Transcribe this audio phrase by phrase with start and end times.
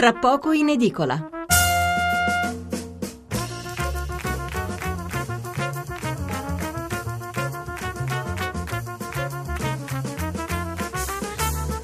[0.00, 1.28] tra poco in edicola.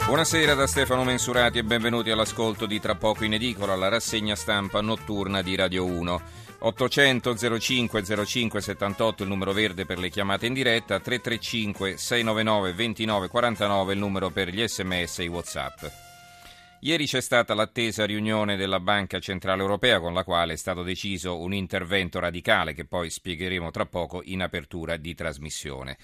[0.06, 4.80] Buonasera da Stefano Mensurati e benvenuti all'ascolto di Tra poco in edicola, la rassegna stampa
[4.80, 6.20] notturna di Radio 1.
[6.60, 13.28] 800 05 05 78 il numero verde per le chiamate in diretta, 335 699 29
[13.28, 16.05] 49 il numero per gli sms e i whatsapp.
[16.80, 21.40] Ieri c'è stata l'attesa riunione della Banca Centrale Europea con la quale è stato deciso
[21.40, 25.96] un intervento radicale che poi spiegheremo tra poco in apertura di trasmissione.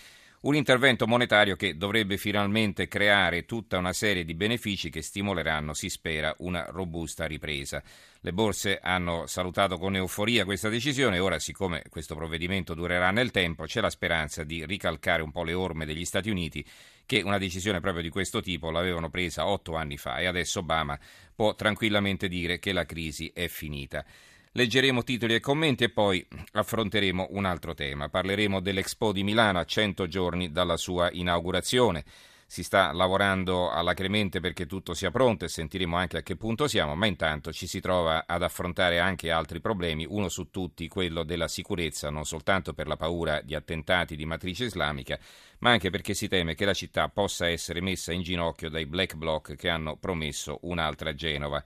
[0.42, 5.88] Un intervento monetario che dovrebbe finalmente creare tutta una serie di benefici che stimoleranno, si
[5.88, 7.80] spera, una robusta ripresa.
[8.20, 13.30] Le borse hanno salutato con euforia questa decisione e ora, siccome questo provvedimento durerà nel
[13.30, 16.66] tempo, c'è la speranza di ricalcare un po' le orme degli Stati Uniti
[17.06, 20.98] che una decisione proprio di questo tipo l'avevano presa otto anni fa e adesso Obama
[21.34, 24.04] può tranquillamente dire che la crisi è finita.
[24.54, 28.10] Leggeremo titoli e commenti e poi affronteremo un altro tema.
[28.10, 32.04] Parleremo dell'Expo di Milano a 100 giorni dalla sua inaugurazione.
[32.52, 36.94] Si sta lavorando alacremente perché tutto sia pronto e sentiremo anche a che punto siamo,
[36.94, 41.48] ma intanto ci si trova ad affrontare anche altri problemi, uno su tutti quello della
[41.48, 45.18] sicurezza, non soltanto per la paura di attentati di matrice islamica,
[45.60, 49.14] ma anche perché si teme che la città possa essere messa in ginocchio dai black
[49.14, 51.64] bloc che hanno promesso un'altra Genova.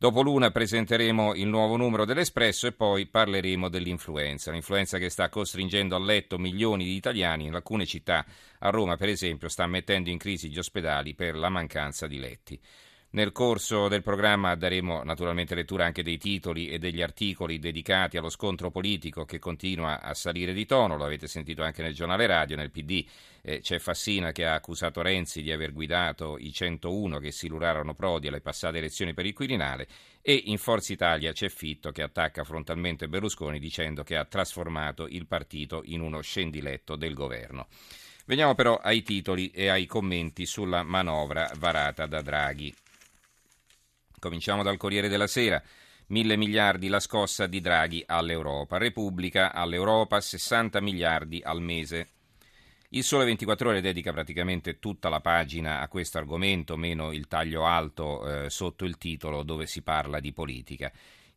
[0.00, 5.96] Dopo l'una presenteremo il nuovo numero dell'Espresso e poi parleremo dell'influenza, l'influenza che sta costringendo
[5.96, 8.24] a letto milioni di italiani in alcune città.
[8.60, 12.60] A Roma, per esempio, sta mettendo in crisi gli ospedali per la mancanza di letti.
[13.10, 18.28] Nel corso del programma daremo naturalmente lettura anche dei titoli e degli articoli dedicati allo
[18.28, 22.54] scontro politico che continua a salire di tono, lo avete sentito anche nel giornale radio,
[22.54, 23.06] nel PD
[23.40, 28.28] eh, c'è Fassina che ha accusato Renzi di aver guidato i 101 che silurarono Prodi
[28.28, 29.88] alle passate elezioni per il Quirinale
[30.20, 35.26] e in Forza Italia c'è Fitto che attacca frontalmente Berlusconi dicendo che ha trasformato il
[35.26, 37.68] partito in uno scendiletto del governo.
[38.26, 42.74] Veniamo però ai titoli e ai commenti sulla manovra varata da Draghi.
[44.18, 45.62] Cominciamo dal Corriere della Sera.
[46.08, 48.78] Mille miliardi la scossa di Draghi all'Europa.
[48.78, 52.08] Repubblica all'Europa 60 miliardi al mese.
[52.90, 57.66] Il Sole 24 Ore dedica praticamente tutta la pagina a questo argomento, meno il taglio
[57.66, 60.90] alto eh, sotto il titolo dove si parla di politica.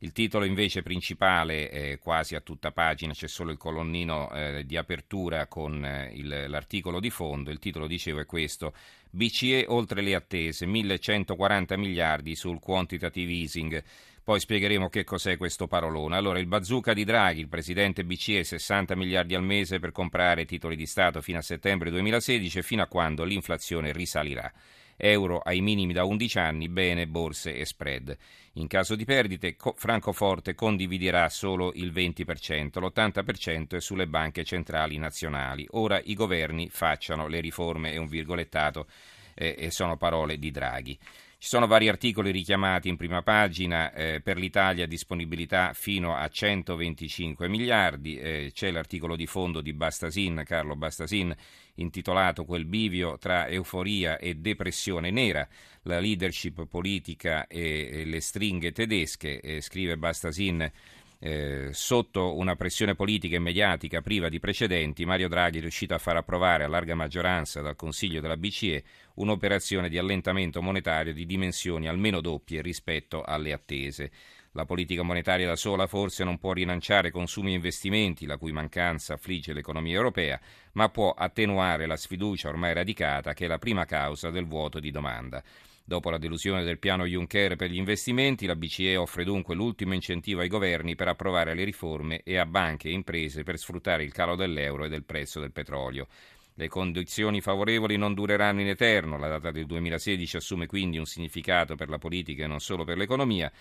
[0.03, 4.75] Il titolo invece principale, eh, quasi a tutta pagina, c'è solo il colonnino eh, di
[4.75, 7.51] apertura con eh, il, l'articolo di fondo.
[7.51, 8.73] Il titolo, dicevo, è questo.
[9.11, 13.83] BCE oltre le attese, 1140 miliardi sul quantitative easing.
[14.23, 16.15] Poi spiegheremo che cos'è questo parolone.
[16.15, 20.75] Allora, il bazooka di Draghi, il presidente BCE, 60 miliardi al mese per comprare titoli
[20.75, 24.51] di Stato fino a settembre 2016 e fino a quando l'inflazione risalirà
[25.01, 28.15] euro ai minimi da 11 anni, bene, borse e spread.
[28.53, 35.65] In caso di perdite, Francoforte condividerà solo il 20%, l'80% è sulle banche centrali nazionali.
[35.71, 38.87] Ora i governi facciano le riforme, è un virgolettato,
[39.33, 40.97] eh, e sono parole di Draghi.
[41.41, 47.47] Ci sono vari articoli richiamati in prima pagina, eh, per l'Italia disponibilità fino a 125
[47.47, 51.35] miliardi, eh, c'è l'articolo di fondo di Bastasin, Carlo Bastasin,
[51.77, 55.47] intitolato Quel bivio tra euforia e depressione nera,
[55.85, 60.71] la leadership politica e, e le stringhe tedesche, eh, scrive Bastasin
[61.23, 65.99] eh, sotto una pressione politica e mediatica priva di precedenti, Mario Draghi è riuscito a
[65.99, 68.83] far approvare a larga maggioranza dal Consiglio della BCE
[69.15, 74.11] un'operazione di allentamento monetario di dimensioni almeno doppie rispetto alle attese.
[74.53, 79.13] La politica monetaria da sola forse non può rilanciare consumi e investimenti, la cui mancanza
[79.13, 80.41] affligge l'economia europea,
[80.73, 84.89] ma può attenuare la sfiducia ormai radicata che è la prima causa del vuoto di
[84.89, 85.43] domanda.
[85.91, 90.39] Dopo la delusione del piano Juncker per gli investimenti, la BCE offre dunque l'ultimo incentivo
[90.39, 94.37] ai governi per approvare le riforme e a banche e imprese per sfruttare il calo
[94.37, 96.07] dell'euro e del prezzo del petrolio.
[96.53, 101.75] Le condizioni favorevoli non dureranno in eterno, la data del 2016 assume quindi un significato
[101.75, 103.51] per la politica e non solo per l'economia.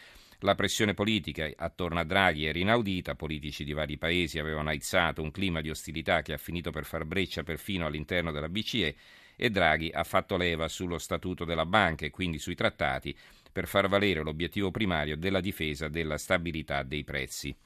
[0.42, 5.32] La pressione politica attorno a Draghi era inaudita, politici di vari paesi avevano aizzato un
[5.32, 8.94] clima di ostilità che ha finito per far breccia perfino all'interno della BCE
[9.42, 13.16] e Draghi ha fatto leva sullo statuto della banca e quindi sui trattati
[13.50, 17.56] per far valere l'obiettivo primario della difesa della stabilità dei prezzi.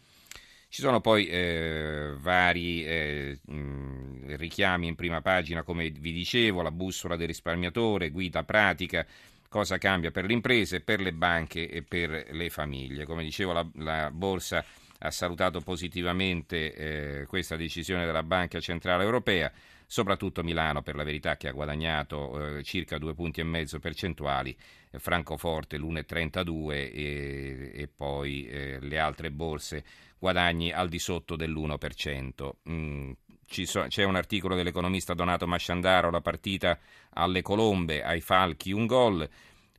[0.69, 6.71] Ci sono poi eh, vari eh, mh, richiami in prima pagina, come vi dicevo, la
[6.71, 9.05] bussola del risparmiatore, guida pratica,
[9.49, 13.05] cosa cambia per le imprese, per le banche e per le famiglie.
[13.05, 14.65] Come dicevo, la, la borsa
[14.99, 19.53] ha salutato positivamente eh, questa decisione della Banca Centrale Europea.
[19.87, 24.57] Soprattutto Milano per la verità che ha guadagnato eh, circa due punti e mezzo percentuali,
[24.91, 29.85] eh, Francoforte l'1,32 e, e poi eh, le altre borse
[30.19, 32.51] guadagni al di sotto dell'1%.
[32.71, 33.13] Mm,
[33.47, 36.79] so, c'è un articolo dell'economista Donato Masciandaro, la partita
[37.11, 39.29] alle colombe, ai falchi, un gol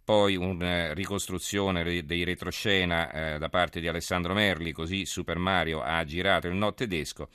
[0.06, 6.04] poi una ricostruzione dei retroscena eh, da parte di Alessandro Merli, così Super Mario ha
[6.04, 7.30] girato il no tedesco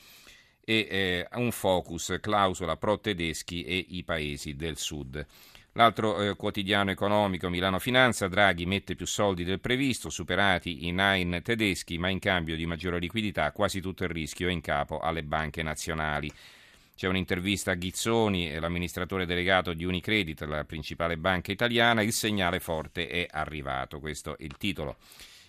[0.70, 5.26] e eh, un focus clausola pro tedeschi e i paesi del sud.
[5.72, 11.42] L'altro eh, quotidiano economico, Milano Finanza, Draghi mette più soldi del previsto, superati i nine
[11.42, 15.24] tedeschi, ma in cambio di maggiore liquidità quasi tutto il rischio è in capo alle
[15.24, 16.30] banche nazionali.
[16.94, 22.02] C'è un'intervista a Ghizzoni, l'amministratore delegato di Unicredit, la principale banca italiana.
[22.02, 24.98] Il segnale forte è arrivato, questo è il titolo.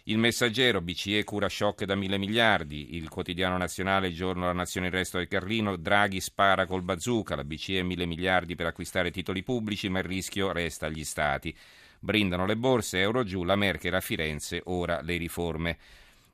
[0.05, 4.87] Il messaggero, BCE cura shock da mille miliardi, il quotidiano nazionale, il giorno la nazione
[4.87, 9.43] il resto del Carlino, Draghi spara col bazooka, la BCE mille miliardi per acquistare titoli
[9.43, 11.55] pubblici, ma il rischio resta agli stati.
[11.99, 15.77] Brindano le borse, euro giù, la Merkel a Firenze, ora le riforme.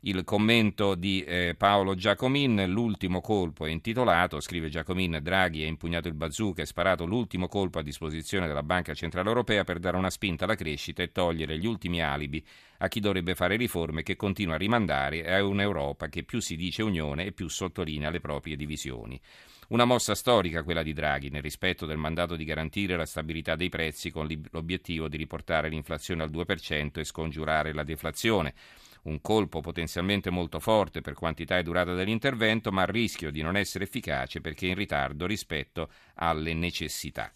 [0.02, 6.08] Il commento di eh, Paolo Giacomin, l'ultimo colpo è intitolato, scrive Giacomin, Draghi ha impugnato
[6.08, 10.12] il bazooka e sparato l'ultimo colpo a disposizione della Banca Centrale Europea per dare una
[10.12, 12.46] spinta alla crescita e togliere gli ultimi alibi
[12.78, 16.84] a chi dovrebbe fare riforme che continua a rimandare a un'Europa che più si dice
[16.84, 19.20] unione e più sottolinea le proprie divisioni.
[19.70, 23.70] Una mossa storica quella di Draghi, nel rispetto del mandato di garantire la stabilità dei
[23.70, 28.54] prezzi con l'obiettivo di riportare l'inflazione al 2% e scongiurare la deflazione
[29.08, 33.56] un colpo potenzialmente molto forte per quantità e durata dell'intervento, ma a rischio di non
[33.56, 37.32] essere efficace perché in ritardo rispetto alle necessità.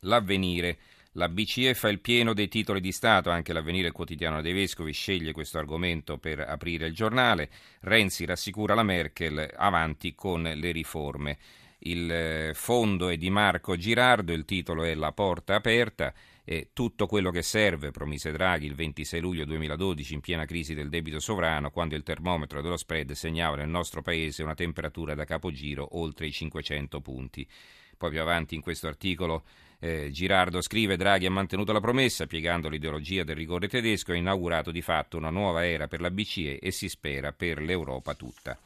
[0.00, 0.78] L'avvenire.
[1.16, 5.32] La BCE fa il pieno dei titoli di Stato, anche l'avvenire quotidiano dei Vescovi sceglie
[5.32, 7.50] questo argomento per aprire il giornale.
[7.80, 11.36] Renzi rassicura la Merkel avanti con le riforme.
[11.80, 17.06] Il eh, fondo è di Marco Girardo, il titolo è La porta aperta e tutto
[17.06, 21.70] quello che serve, promise Draghi il 26 luglio 2012 in piena crisi del debito sovrano,
[21.70, 26.32] quando il termometro dello spread segnava nel nostro paese una temperatura da capogiro oltre i
[26.32, 27.48] 500 punti.
[27.96, 29.44] Poi più avanti in questo articolo
[29.78, 34.70] eh, Girardo scrive Draghi ha mantenuto la promessa, piegando l'ideologia del rigore tedesco, ha inaugurato
[34.70, 38.58] di fatto una nuova era per la BCE e si spera per l'Europa tutta.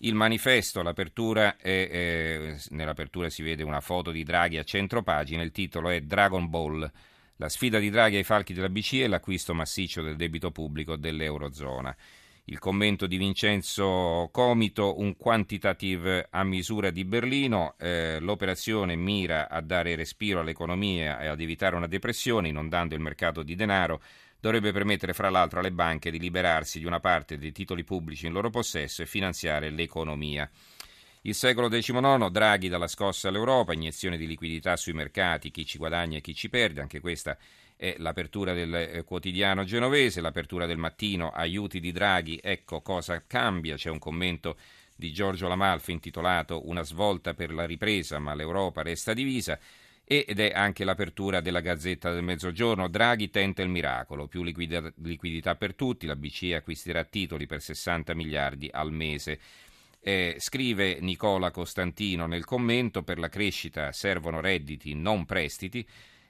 [0.00, 5.42] Il manifesto, l'apertura è, eh, nell'apertura si vede una foto di Draghi a centro pagina,
[5.42, 6.90] il titolo è Dragon Ball,
[7.36, 11.96] la sfida di Draghi ai falchi della BCE e l'acquisto massiccio del debito pubblico dell'Eurozona.
[12.48, 19.62] Il commento di Vincenzo Comito, un quantitative a misura di Berlino, eh, l'operazione mira a
[19.62, 24.00] dare respiro all'economia e ad evitare una depressione inondando il mercato di denaro
[24.40, 28.32] dovrebbe permettere fra l'altro alle banche di liberarsi di una parte dei titoli pubblici in
[28.32, 30.50] loro possesso e finanziare l'economia.
[31.22, 36.18] Il secolo XIX, Draghi dalla scossa all'Europa, iniezione di liquidità sui mercati, chi ci guadagna
[36.18, 37.36] e chi ci perde, anche questa
[37.74, 43.74] è l'apertura del eh, quotidiano genovese, l'apertura del mattino, aiuti di Draghi, ecco cosa cambia,
[43.74, 44.56] c'è un commento
[44.94, 49.58] di Giorgio Lamalfa intitolato Una svolta per la ripresa, ma l'Europa resta divisa
[50.08, 52.86] ed è anche l'apertura della Gazzetta del Mezzogiorno.
[52.86, 58.70] Draghi tenta il miracolo, più liquidità, per tutti, la BCE acquisterà titoli per 60 miliardi
[58.72, 59.40] al mese.
[60.00, 65.84] Eh, scrive Nicola Costantino nel commento, per la crescita servono redditi, non prestiti.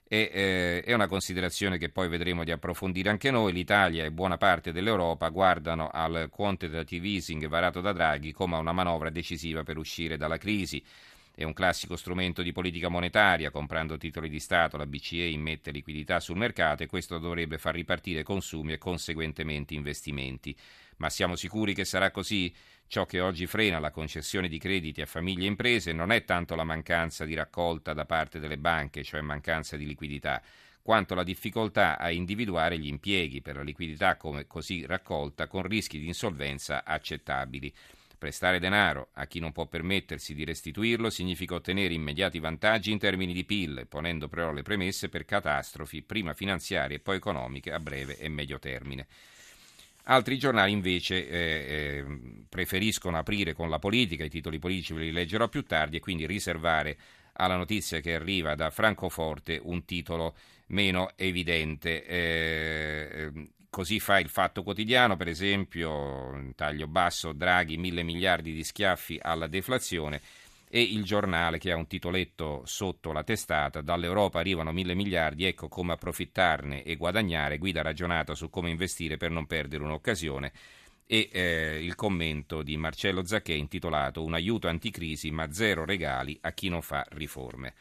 [0.08, 3.52] E, eh, è una considerazione che poi vedremo di approfondire anche noi.
[3.52, 8.72] L'Italia e buona parte dell'Europa guardano al quantitative easing varato da Draghi come a una
[8.72, 10.82] manovra decisiva per uscire dalla crisi.
[11.38, 16.18] È un classico strumento di politica monetaria, comprando titoli di Stato la BCE immette liquidità
[16.18, 20.56] sul mercato e questo dovrebbe far ripartire consumi e conseguentemente investimenti.
[20.96, 22.50] Ma siamo sicuri che sarà così?
[22.86, 26.54] Ciò che oggi frena la concessione di crediti a famiglie e imprese non è tanto
[26.54, 30.40] la mancanza di raccolta da parte delle banche, cioè mancanza di liquidità,
[30.80, 35.98] quanto la difficoltà a individuare gli impieghi per la liquidità come così raccolta con rischi
[35.98, 37.70] di insolvenza accettabili.
[38.18, 43.34] Prestare denaro a chi non può permettersi di restituirlo significa ottenere immediati vantaggi in termini
[43.34, 48.16] di PIL, ponendo però le premesse per catastrofi, prima finanziarie e poi economiche a breve
[48.18, 49.06] e medio termine.
[50.04, 52.04] Altri giornali invece eh, eh,
[52.48, 56.26] preferiscono aprire con la politica, i titoli politici ve li leggerò più tardi e quindi
[56.26, 56.96] riservare
[57.32, 60.36] alla notizia che arriva da Francoforte un titolo
[60.68, 62.06] meno evidente.
[62.06, 68.54] Eh, ehm, Così fa il Fatto Quotidiano, per esempio, in taglio basso, Draghi mille miliardi
[68.54, 70.22] di schiaffi alla deflazione
[70.66, 75.68] e il giornale che ha un titoletto sotto la testata, dall'Europa arrivano mille miliardi, ecco
[75.68, 80.52] come approfittarne e guadagnare, guida ragionata su come investire per non perdere un'occasione
[81.06, 86.52] e eh, il commento di Marcello Zacchè intitolato Un aiuto anticrisi ma zero regali a
[86.52, 87.74] chi non fa riforme.